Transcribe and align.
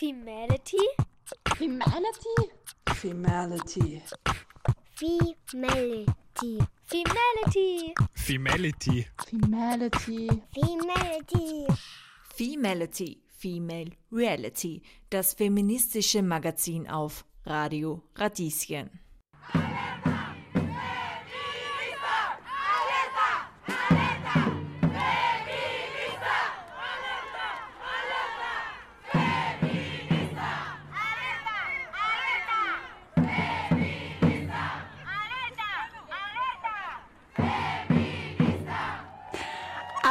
Femality? 0.00 0.78
Femality? 1.56 2.36
Femality. 2.86 4.02
Femality. 4.96 6.58
Femality. 6.86 7.94
Femality. 8.16 9.06
Femality. 9.28 10.42
Femality. 10.56 11.66
Femality, 12.34 13.18
Female 13.28 13.90
Reality, 14.10 14.80
das 15.10 15.34
feministische 15.34 16.22
Magazin 16.22 16.88
auf 16.88 17.26
Radio 17.44 18.02
Radieschen. 18.16 18.88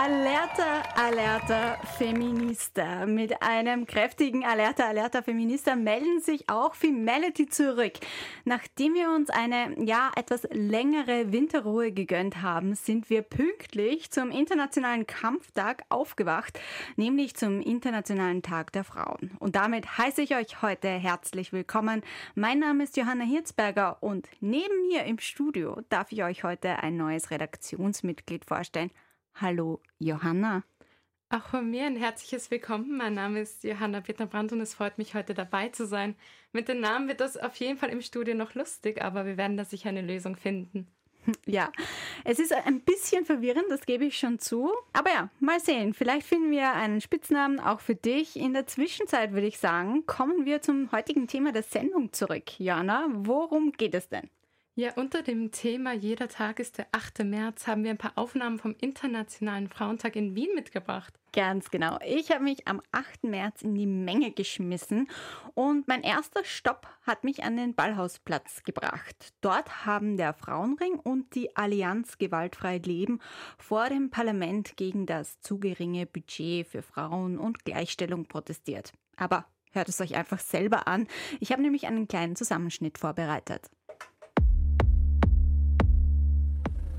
Alerta, 0.02 0.82
Alerta, 0.96 1.78
Feminista. 1.98 3.06
Mit 3.06 3.44
einem 3.44 3.86
kräftigen 3.86 4.46
Alerta, 4.46 4.88
Alerta, 4.88 5.22
Feminista 5.22 5.76
melden 5.76 6.22
sich 6.22 6.48
auch 6.48 6.74
Femality 6.74 7.50
zurück. 7.50 7.92
Nachdem 8.46 8.94
wir 8.94 9.10
uns 9.10 9.30
eine, 9.30 9.76
ja, 9.86 10.10
etwas 10.16 10.48
längere 10.52 11.34
Winterruhe 11.34 11.92
gegönnt 11.92 12.42
haben, 12.42 12.76
sind 12.76 13.10
wir 13.10 13.24
pünktlich 13.24 14.10
zum 14.10 14.32
Internationalen 14.32 15.06
Kampftag 15.06 15.84
aufgewacht, 15.90 16.58
nämlich 16.96 17.36
zum 17.36 17.60
Internationalen 17.60 18.42
Tag 18.42 18.72
der 18.72 18.86
Frauen. 18.86 19.32
Und 19.40 19.58
damit 19.58 19.98
heiße 19.98 20.22
ich 20.22 20.34
euch 20.34 20.62
heute 20.62 20.88
herzlich 20.88 21.52
willkommen. 21.52 22.04
Mein 22.36 22.60
Name 22.60 22.86
ist 22.86 22.96
Johanna 22.96 23.26
Hirzberger 23.26 23.98
und 24.00 24.30
neben 24.40 24.88
mir 24.88 25.04
im 25.04 25.20
Studio 25.20 25.82
darf 25.90 26.14
ich 26.14 26.24
euch 26.24 26.46
heute 26.46 26.82
ein 26.82 26.96
neues 26.96 27.32
Redaktionsmitglied 27.32 28.46
vorstellen. 28.46 28.92
Hallo 29.42 29.80
Johanna. 30.00 30.64
Auch 31.30 31.46
von 31.46 31.70
mir 31.70 31.86
ein 31.86 31.96
herzliches 31.96 32.52
Willkommen. 32.52 32.98
Mein 32.98 33.14
Name 33.14 33.40
ist 33.40 33.64
Johanna 33.64 34.02
Bittner-Brandt 34.02 34.52
und 34.52 34.60
es 34.60 34.74
freut 34.74 34.98
mich, 34.98 35.16
heute 35.16 35.34
dabei 35.34 35.70
zu 35.70 35.86
sein. 35.86 36.16
Mit 36.52 36.68
den 36.68 36.82
Namen 36.82 37.08
wird 37.08 37.22
das 37.22 37.38
auf 37.38 37.56
jeden 37.56 37.78
Fall 37.78 37.90
im 37.90 38.02
Studio 38.02 38.36
noch 38.36 38.54
lustig, 38.56 39.02
aber 39.02 39.26
wir 39.26 39.38
werden 39.38 39.56
da 39.56 39.64
sicher 39.64 39.90
eine 39.90 40.02
Lösung 40.02 40.36
finden. 40.36 40.88
Ja, 41.46 41.72
es 42.24 42.40
ist 42.40 42.52
ein 42.54 42.82
bisschen 42.82 43.24
verwirrend, 43.26 43.66
das 43.70 43.86
gebe 43.86 44.06
ich 44.06 44.18
schon 44.18 44.40
zu. 44.40 44.72
Aber 44.94 45.12
ja, 45.12 45.30
mal 45.40 45.60
sehen. 45.60 45.94
Vielleicht 45.94 46.26
finden 46.26 46.50
wir 46.50 46.74
einen 46.74 47.02
Spitznamen 47.02 47.60
auch 47.60 47.82
für 47.82 47.94
dich. 47.94 48.36
In 48.36 48.54
der 48.54 48.66
Zwischenzeit 48.66 49.34
würde 49.34 49.46
ich 49.46 49.60
sagen, 49.60 50.08
kommen 50.08 50.46
wir 50.46 50.62
zum 50.62 50.92
heutigen 50.92 51.28
Thema 51.28 51.52
der 51.52 51.64
Sendung 51.64 52.14
zurück. 52.14 52.60
Jana, 52.60 53.08
worum 53.12 53.74
geht 53.74 53.94
es 53.94 54.10
denn? 54.10 54.30
Ja, 54.80 54.94
unter 54.96 55.24
dem 55.24 55.52
Thema 55.52 55.92
Jeder 55.92 56.30
Tag 56.30 56.58
ist 56.58 56.78
der 56.78 56.88
8. 56.94 57.26
März 57.26 57.68
haben 57.68 57.84
wir 57.84 57.92
ein 57.92 57.98
paar 57.98 58.14
Aufnahmen 58.16 58.60
vom 58.60 58.78
Internationalen 58.80 59.68
Frauentag 59.68 60.16
in 60.16 60.36
Wien 60.36 60.56
mitgebracht. 60.56 61.14
Ganz 61.34 61.70
genau. 61.70 61.98
Ich 62.08 62.32
habe 62.32 62.46
mich 62.46 62.66
am 62.66 62.82
8. 62.94 63.26
März 63.26 63.62
in 63.62 63.76
die 63.76 63.86
Menge 63.86 64.32
geschmissen 64.32 65.10
und 65.54 65.90
mein 65.90 66.02
erster 66.02 66.46
Stopp 66.46 66.88
hat 67.02 67.26
mich 67.26 67.44
an 67.44 67.58
den 67.58 67.76
Ballhausplatz 67.76 68.64
gebracht. 68.64 69.34
Dort 69.42 69.86
haben 69.86 70.16
der 70.16 70.34
Frauenring 70.34 70.98
und 70.98 71.36
die 71.36 71.58
Allianz 71.58 72.18
Gewaltfrei 72.18 72.78
Leben 72.78 73.20
vor 73.58 73.90
dem 73.90 74.10
Parlament 74.10 74.78
gegen 74.78 75.06
das 75.06 75.42
zu 75.42 75.60
geringe 75.60 76.06
Budget 76.06 76.66
für 76.66 76.84
Frauen 76.84 77.38
und 77.38 77.66
Gleichstellung 77.66 78.28
protestiert. 78.28 78.94
Aber 79.18 79.46
hört 79.74 79.90
es 79.90 80.00
euch 80.00 80.16
einfach 80.16 80.40
selber 80.40 80.88
an. 80.88 81.10
Ich 81.42 81.52
habe 81.52 81.62
nämlich 81.62 81.86
einen 81.86 82.08
kleinen 82.08 82.38
Zusammenschnitt 82.38 82.98
vorbereitet. 82.98 83.70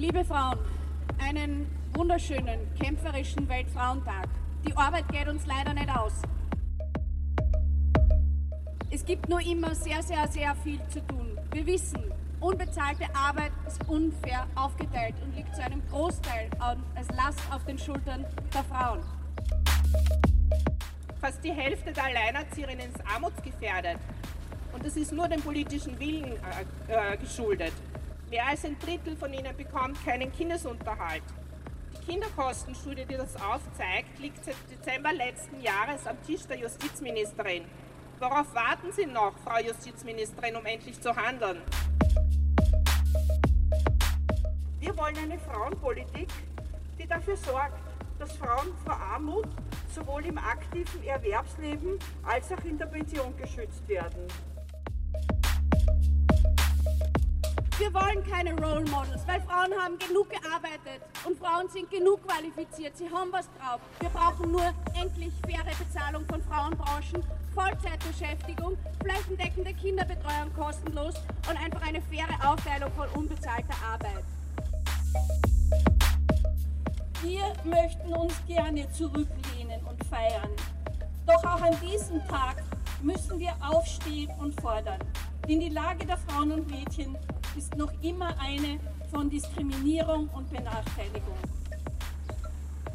Liebe 0.01 0.25
Frauen, 0.25 0.59
einen 1.23 1.71
wunderschönen, 1.93 2.59
kämpferischen 2.81 3.47
Weltfrauentag. 3.47 4.31
Die 4.67 4.75
Arbeit 4.75 5.07
geht 5.13 5.29
uns 5.29 5.45
leider 5.45 5.75
nicht 5.75 5.91
aus. 5.91 6.23
Es 8.91 9.05
gibt 9.05 9.29
nur 9.29 9.43
immer 9.43 9.75
sehr, 9.75 10.03
sehr, 10.03 10.27
sehr 10.29 10.55
viel 10.55 10.81
zu 10.89 11.07
tun. 11.07 11.39
Wir 11.53 11.67
wissen, 11.67 12.03
unbezahlte 12.41 13.15
Arbeit 13.15 13.53
ist 13.67 13.87
unfair 13.91 14.47
aufgeteilt 14.55 15.17
und 15.23 15.37
liegt 15.37 15.55
zu 15.55 15.63
einem 15.63 15.83
Großteil 15.91 16.49
als 16.59 17.09
Last 17.09 17.43
auf 17.53 17.67
den 17.67 17.79
Schultern 17.79 18.25
der 18.55 18.65
Frauen. 18.65 19.01
Fast 21.21 21.45
die 21.45 21.53
Hälfte 21.53 21.93
der 21.93 22.05
Alleinerzieherinnen 22.05 22.89
ist 22.89 23.07
armutsgefährdet. 23.07 23.99
Und 24.73 24.83
das 24.83 24.97
ist 24.97 25.13
nur 25.13 25.29
dem 25.29 25.43
politischen 25.43 26.01
Willen 26.01 26.33
äh, 26.89 27.13
äh, 27.13 27.19
geschuldet. 27.19 27.75
Mehr 28.31 28.47
als 28.47 28.65
ein 28.65 28.79
Drittel 28.79 29.17
von 29.17 29.33
ihnen 29.35 29.57
bekommt 29.57 30.05
keinen 30.05 30.31
Kindesunterhalt. 30.31 31.25
Die 31.93 32.13
Kinderkostenstudie, 32.13 33.05
die 33.05 33.17
das 33.17 33.35
aufzeigt, 33.35 34.21
liegt 34.21 34.45
seit 34.45 34.55
Dezember 34.71 35.13
letzten 35.13 35.61
Jahres 35.61 36.07
am 36.07 36.17
Tisch 36.23 36.47
der 36.47 36.57
Justizministerin. 36.59 37.65
Worauf 38.21 38.55
warten 38.55 38.93
Sie 38.93 39.07
noch, 39.07 39.37
Frau 39.45 39.59
Justizministerin, 39.59 40.55
um 40.55 40.65
endlich 40.65 41.01
zu 41.01 41.17
handeln? 41.17 41.61
Wir 44.79 44.97
wollen 44.97 45.17
eine 45.19 45.39
Frauenpolitik, 45.41 46.29
die 47.01 47.09
dafür 47.09 47.37
sorgt, 47.37 47.83
dass 48.21 48.37
Frauen 48.37 48.73
vor 48.85 48.95
Armut 48.95 49.49
sowohl 49.93 50.25
im 50.27 50.39
aktiven 50.39 51.03
Erwerbsleben 51.03 51.99
als 52.23 52.53
auch 52.53 52.65
in 52.65 52.79
der 52.79 52.87
Pension 52.87 53.37
geschützt 53.37 53.89
werden. 53.89 54.29
Wir 57.93 58.01
wollen 58.03 58.25
keine 58.25 58.51
Role 58.53 58.89
Models, 58.89 59.27
weil 59.27 59.41
Frauen 59.41 59.73
haben 59.77 59.99
genug 59.99 60.31
gearbeitet 60.31 61.03
und 61.27 61.37
Frauen 61.37 61.69
sind 61.71 61.91
genug 61.91 62.25
qualifiziert. 62.25 62.97
Sie 62.97 63.11
haben 63.11 63.33
was 63.33 63.49
drauf. 63.59 63.81
Wir 63.99 64.11
brauchen 64.11 64.53
nur 64.53 64.73
endlich 64.95 65.33
faire 65.45 65.65
Bezahlung 65.77 66.25
von 66.27 66.41
Frauenbranchen, 66.43 67.25
Vollzeitbeschäftigung, 67.53 68.79
flächendeckende 69.03 69.75
Kinderbetreuung 69.75 70.53
kostenlos 70.57 71.15
und 71.49 71.61
einfach 71.61 71.83
eine 71.83 72.01
faire 72.03 72.53
Aufteilung 72.53 72.93
von 72.93 73.09
unbezahlter 73.17 73.75
Arbeit. 73.85 74.23
Wir 77.23 77.53
möchten 77.65 78.13
uns 78.13 78.35
gerne 78.47 78.89
zurücklehnen 78.93 79.81
und 79.85 80.05
feiern. 80.05 80.51
Doch 81.27 81.43
auch 81.43 81.61
an 81.61 81.77
diesem 81.81 82.25
Tag 82.29 82.63
müssen 83.03 83.41
wir 83.41 83.53
aufstehen 83.69 84.31
und 84.39 84.61
fordern. 84.61 85.01
Denn 85.49 85.59
die 85.59 85.71
Lage 85.71 86.07
der 86.07 86.19
Frauen 86.19 86.53
und 86.53 86.71
Mädchen 86.71 87.17
ist 87.57 87.77
noch 87.77 87.93
immer 88.03 88.35
eine 88.39 88.79
von 89.11 89.29
Diskriminierung 89.29 90.29
und 90.29 90.51
Benachteiligung. 90.51 91.37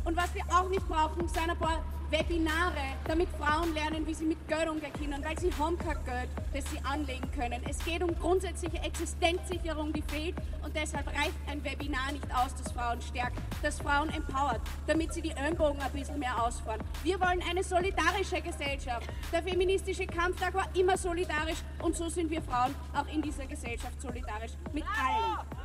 Und 0.04 0.16
was 0.16 0.34
wir 0.36 0.44
auch 0.56 0.70
nicht 0.70 0.88
brauchen, 0.88 1.28
sind 1.28 1.50
ein 1.50 1.58
paar 1.58 1.82
Webinare, 2.12 2.96
damit 3.08 3.28
Frauen 3.40 3.74
lernen, 3.74 4.06
wie 4.06 4.14
sie 4.14 4.26
mit 4.26 4.48
Geld 4.48 4.70
umgehen 4.70 4.94
können, 4.94 5.24
weil 5.24 5.38
sie 5.40 5.52
haben 5.60 5.78
kein 5.78 5.98
Geld, 6.06 6.30
das 6.54 6.64
sie 6.72 6.80
anlegen 6.84 7.30
können. 7.32 7.62
Es 7.68 7.84
geht 7.84 8.04
um 8.04 8.16
grundsätzliche 8.16 8.78
Existenzsicherung, 8.78 9.92
die 9.92 10.04
fehlt 10.04 10.36
und 10.64 10.76
deshalb 10.76 11.08
reicht 11.08 11.34
ein 11.50 11.64
Webinar 11.64 12.12
nicht 12.12 12.26
aus, 12.36 12.54
das 12.56 12.72
Frauen 12.72 13.02
stärkt, 13.02 13.38
das 13.64 13.80
Frauen 13.80 14.10
empowert, 14.10 14.62
damit 14.88 15.14
sie 15.14 15.22
die 15.22 15.32
Ellenbogen 15.32 15.82
ein 15.82 15.92
bisschen 15.92 16.20
mehr 16.20 16.42
ausfahren. 16.44 16.82
Wir 17.04 17.20
wollen 17.20 17.42
eine 17.50 17.64
solidarische 17.64 18.42
Gesellschaft. 18.42 19.08
Der 19.32 19.42
feministische 19.42 20.06
Kampftag 20.06 20.54
war 20.54 20.68
immer 20.76 20.98
solidarisch 20.98 21.60
und 21.82 21.96
so 21.96 22.08
sind 22.10 22.30
wir 22.30 22.42
Frauen 22.42 22.76
auch 22.96 23.08
in 23.14 23.22
dieser 23.22 23.46
Gesellschaft 23.46 24.00
solidarisch 24.00 24.52
mit 24.74 24.84
allen. 24.84 25.65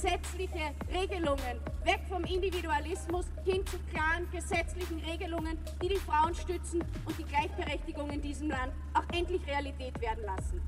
Gesetzliche 0.00 0.74
Regelungen. 0.94 1.60
Weg 1.84 2.00
vom 2.08 2.24
Individualismus 2.24 3.26
hin 3.44 3.64
zu 3.66 3.78
klaren 3.92 4.26
gesetzlichen 4.30 4.98
Regelungen, 5.00 5.58
die 5.82 5.88
die 5.88 5.96
Frauen 5.96 6.34
stützen 6.34 6.82
und 7.04 7.18
die 7.18 7.24
Gleichberechtigung 7.24 8.08
in 8.10 8.22
diesem 8.22 8.48
Land 8.48 8.72
auch 8.94 9.04
endlich 9.14 9.46
Realität 9.46 10.00
werden 10.00 10.24
lassen. 10.24 10.62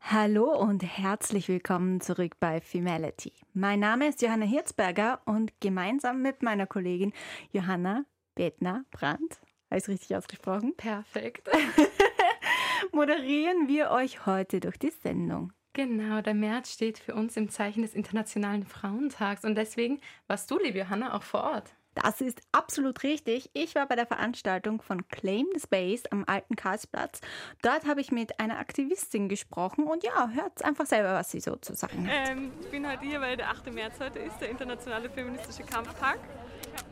Hallo 0.00 0.56
und 0.56 0.84
herzlich 0.84 1.48
willkommen 1.48 2.00
zurück 2.00 2.38
bei 2.38 2.60
Femality. 2.60 3.32
Mein 3.54 3.80
Name 3.80 4.06
ist 4.08 4.22
Johanna 4.22 4.46
Hirzberger 4.46 5.20
und 5.24 5.52
gemeinsam 5.60 6.22
mit 6.22 6.42
meiner 6.42 6.68
Kollegin 6.68 7.12
Johanna 7.50 8.04
Betner 8.36 8.84
Brandt, 8.92 9.40
habe 9.68 9.78
ich 9.78 9.82
es 9.84 9.88
richtig 9.88 10.14
ausgesprochen? 10.16 10.74
Perfekt. 10.76 11.50
moderieren 12.92 13.68
wir 13.68 13.90
euch 13.90 14.26
heute 14.26 14.60
durch 14.60 14.78
die 14.78 14.90
Sendung. 14.90 15.52
Genau, 15.74 16.20
der 16.20 16.34
März 16.34 16.72
steht 16.72 16.98
für 16.98 17.14
uns 17.14 17.36
im 17.36 17.48
Zeichen 17.48 17.82
des 17.82 17.94
Internationalen 17.94 18.64
Frauentags 18.64 19.44
und 19.44 19.54
deswegen 19.54 20.00
warst 20.26 20.50
du, 20.50 20.58
liebe 20.58 20.78
Johanna, 20.78 21.14
auch 21.16 21.22
vor 21.22 21.44
Ort. 21.44 21.74
Das 21.94 22.20
ist 22.22 22.40
absolut 22.52 23.02
richtig. 23.02 23.50
Ich 23.52 23.74
war 23.74 23.86
bei 23.86 23.96
der 23.96 24.06
Veranstaltung 24.06 24.80
von 24.80 25.06
Claim 25.08 25.46
the 25.54 25.60
Space 25.60 26.04
am 26.10 26.24
alten 26.26 26.56
Karlsplatz. 26.56 27.20
Dort 27.60 27.86
habe 27.86 28.00
ich 28.00 28.10
mit 28.10 28.40
einer 28.40 28.58
Aktivistin 28.58 29.28
gesprochen 29.28 29.84
und 29.84 30.02
ja, 30.02 30.30
hört 30.30 30.64
einfach 30.64 30.86
selber, 30.86 31.12
was 31.14 31.30
sie 31.30 31.40
so 31.40 31.56
zu 31.56 31.74
sagen 31.74 32.08
hat. 32.08 32.30
Ähm, 32.30 32.52
ich 32.60 32.68
bin 32.68 32.90
heute 32.90 33.04
hier, 33.04 33.20
weil 33.20 33.36
der 33.36 33.50
8. 33.50 33.72
März 33.72 34.00
heute 34.00 34.20
ist, 34.20 34.40
der 34.40 34.48
internationale 34.48 35.10
feministische 35.10 35.64
Kampftag. 35.64 36.18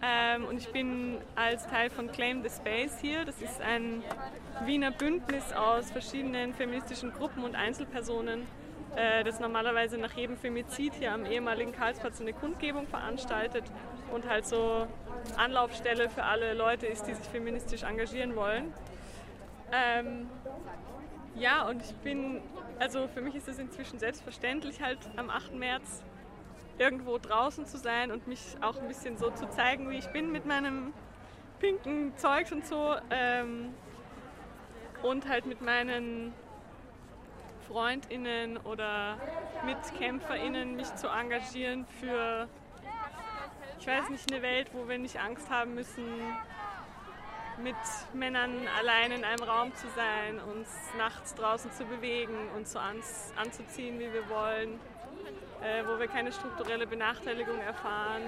Ähm, 0.02 0.44
und 0.44 0.58
ich 0.58 0.70
bin 0.70 1.18
als 1.34 1.66
Teil 1.66 1.88
von 1.88 2.10
Claim 2.12 2.42
the 2.42 2.50
Space 2.50 2.98
hier. 3.00 3.24
Das 3.24 3.40
ist 3.40 3.60
ein 3.62 4.02
Wiener 4.66 4.90
Bündnis 4.90 5.52
aus 5.52 5.90
verschiedenen 5.90 6.52
feministischen 6.52 7.12
Gruppen 7.12 7.44
und 7.44 7.54
Einzelpersonen, 7.54 8.46
äh, 8.96 9.24
das 9.24 9.40
normalerweise 9.40 9.98
nach 9.98 10.12
jedem 10.12 10.36
Femizid 10.36 10.94
hier 10.94 11.12
am 11.12 11.24
ehemaligen 11.24 11.72
Karlsplatz 11.72 12.20
eine 12.20 12.32
Kundgebung 12.32 12.86
veranstaltet 12.86 13.64
und 14.12 14.28
halt 14.28 14.46
so 14.46 14.86
Anlaufstelle 15.36 16.08
für 16.08 16.24
alle 16.24 16.54
Leute 16.54 16.86
ist, 16.86 17.06
die 17.06 17.14
sich 17.14 17.26
feministisch 17.26 17.82
engagieren 17.82 18.34
wollen. 18.34 18.72
Ähm, 19.72 20.28
ja, 21.36 21.68
und 21.68 21.82
ich 21.82 21.94
bin, 21.96 22.42
also 22.78 23.06
für 23.08 23.20
mich 23.20 23.36
ist 23.36 23.48
es 23.48 23.58
inzwischen 23.58 23.98
selbstverständlich, 23.98 24.82
halt 24.82 24.98
am 25.16 25.30
8. 25.30 25.54
März 25.54 26.02
irgendwo 26.78 27.18
draußen 27.18 27.66
zu 27.66 27.78
sein 27.78 28.10
und 28.10 28.26
mich 28.26 28.40
auch 28.62 28.76
ein 28.78 28.88
bisschen 28.88 29.18
so 29.18 29.30
zu 29.30 29.48
zeigen, 29.50 29.90
wie 29.90 29.98
ich 29.98 30.08
bin 30.08 30.32
mit 30.32 30.46
meinem 30.46 30.92
pinken 31.60 32.16
Zeugs 32.16 32.50
und 32.50 32.66
so. 32.66 32.96
Ähm, 33.10 33.74
und 35.02 35.28
halt 35.28 35.46
mit 35.46 35.60
meinen 35.60 36.32
FreundInnen 37.70 38.56
oder 38.58 39.16
MitkämpferInnen 39.64 40.74
mich 40.74 40.92
zu 40.96 41.08
engagieren 41.08 41.86
für 42.00 42.48
ich 43.78 43.86
weiß 43.86 44.10
nicht, 44.10 44.30
eine 44.30 44.42
Welt, 44.42 44.70
wo 44.74 44.86
wir 44.88 44.98
nicht 44.98 45.18
Angst 45.18 45.48
haben 45.48 45.74
müssen, 45.74 46.04
mit 47.62 47.74
Männern 48.12 48.68
allein 48.78 49.12
in 49.12 49.24
einem 49.24 49.42
Raum 49.42 49.74
zu 49.74 49.86
sein, 49.96 50.38
uns 50.38 50.68
nachts 50.98 51.34
draußen 51.34 51.72
zu 51.72 51.84
bewegen 51.84 52.34
und 52.56 52.68
so 52.68 52.78
anzuziehen, 52.78 53.98
wie 53.98 54.12
wir 54.12 54.28
wollen, 54.28 54.78
äh, 55.62 55.82
wo 55.86 55.98
wir 55.98 56.08
keine 56.08 56.32
strukturelle 56.32 56.86
Benachteiligung 56.86 57.58
erfahren. 57.58 58.22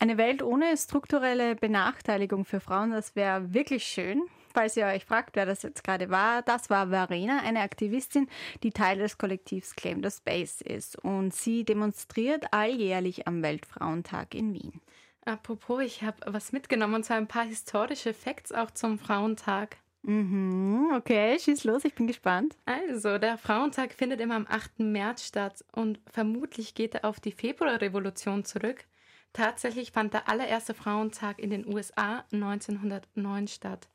Eine 0.00 0.16
Welt 0.16 0.42
ohne 0.42 0.76
strukturelle 0.76 1.54
Benachteiligung 1.54 2.44
für 2.44 2.60
Frauen, 2.60 2.90
das 2.90 3.14
wäre 3.14 3.54
wirklich 3.54 3.84
schön 3.84 4.22
falls 4.52 4.76
ihr 4.76 4.86
euch 4.86 5.04
fragt, 5.04 5.36
wer 5.36 5.46
das 5.46 5.62
jetzt 5.62 5.84
gerade 5.84 6.10
war, 6.10 6.42
das 6.42 6.70
war 6.70 6.88
Verena, 6.88 7.40
eine 7.40 7.60
Aktivistin, 7.60 8.28
die 8.62 8.70
Teil 8.70 8.98
des 8.98 9.18
Kollektivs 9.18 9.74
Claim 9.74 10.02
the 10.02 10.10
Space 10.10 10.60
ist. 10.60 10.98
Und 10.98 11.34
sie 11.34 11.64
demonstriert 11.64 12.52
alljährlich 12.52 13.26
am 13.26 13.42
Weltfrauentag 13.42 14.34
in 14.34 14.54
Wien. 14.54 14.80
Apropos, 15.24 15.82
ich 15.82 16.02
habe 16.02 16.16
was 16.26 16.52
mitgenommen 16.52 16.94
und 16.94 17.04
zwar 17.04 17.18
ein 17.18 17.28
paar 17.28 17.44
historische 17.44 18.14
Facts 18.14 18.52
auch 18.52 18.70
zum 18.70 18.98
Frauentag. 18.98 19.76
Mhm, 20.02 20.92
okay, 20.94 21.38
schieß 21.38 21.64
los, 21.64 21.84
ich 21.84 21.94
bin 21.94 22.06
gespannt. 22.06 22.56
Also, 22.64 23.18
der 23.18 23.36
Frauentag 23.36 23.92
findet 23.92 24.20
immer 24.20 24.36
am 24.36 24.46
8. 24.48 24.78
März 24.78 25.26
statt 25.26 25.64
und 25.72 26.00
vermutlich 26.10 26.74
geht 26.74 26.94
er 26.94 27.04
auf 27.04 27.20
die 27.20 27.32
Februarrevolution 27.32 28.44
zurück. 28.44 28.84
Tatsächlich 29.32 29.92
fand 29.92 30.14
der 30.14 30.28
allererste 30.28 30.72
Frauentag 30.72 31.38
in 31.38 31.50
den 31.50 31.66
USA 31.66 32.24
1909 32.32 33.48
statt. 33.48 33.88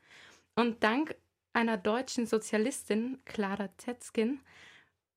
Und 0.56 0.84
dank 0.84 1.16
einer 1.54 1.78
deutschen 1.78 2.26
Sozialistin, 2.26 3.20
Clara 3.26 3.70
Zetzkin, 3.78 4.40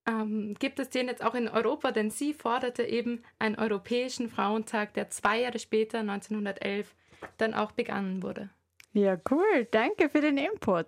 ähm, 0.07 0.55
gibt 0.59 0.79
es 0.79 0.91
den 0.91 1.09
jetzt 1.09 1.25
auch 1.25 1.35
in 1.35 1.49
Europa, 1.49 1.91
denn 1.91 2.11
sie 2.11 2.33
forderte 2.33 2.85
eben 2.85 3.23
einen 3.39 3.57
europäischen 3.57 4.29
Frauentag, 4.31 4.95
der 4.95 5.11
zwei 5.11 5.41
Jahre 5.41 5.59
später, 5.59 6.01
1911, 6.01 6.95
dann 7.39 7.55
auch 7.55 7.73
begangen 7.73 8.23
wurde. 8.23 8.51
Ja, 8.93 9.19
cool. 9.31 9.67
Danke 9.71 10.09
für 10.09 10.21
den 10.21 10.39
Input. 10.39 10.87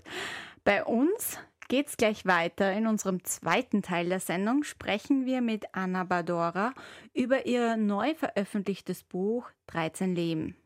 Bei 0.65 0.85
uns 0.85 1.39
geht's 1.69 1.97
gleich 1.97 2.25
weiter. 2.25 2.73
In 2.73 2.87
unserem 2.87 3.25
zweiten 3.25 3.83
Teil 3.83 4.09
der 4.09 4.21
Sendung 4.21 4.65
sprechen 4.65 5.27
wir 5.27 5.41
mit 5.43 5.67
Anna 5.73 6.05
Badora 6.05 6.73
über 7.13 7.47
ihr 7.47 7.77
neu 7.77 8.15
veröffentlichtes 8.15 9.05
Buch 9.05 9.51
13 9.67 10.15
Leben. 10.15 10.57